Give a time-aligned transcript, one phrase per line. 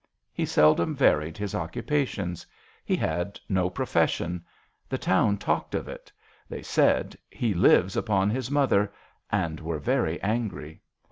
[0.33, 2.43] He seldom varied his occupations.
[2.83, 4.41] He had no pro fession.
[4.89, 6.11] The town talked of it.
[6.49, 8.91] They said:" He lives upon his mother,"
[9.31, 10.81] and were very angry.